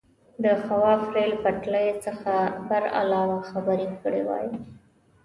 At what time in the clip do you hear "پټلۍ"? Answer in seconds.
1.43-1.87